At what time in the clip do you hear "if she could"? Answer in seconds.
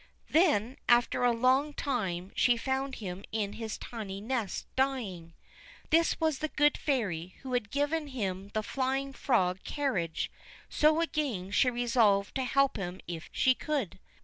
13.07-13.99